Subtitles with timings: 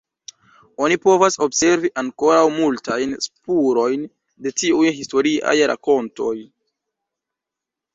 [0.85, 4.09] Oni povas observi ankoraŭ multajn spurojn
[4.47, 6.37] de tiuj historiaj rakontoj.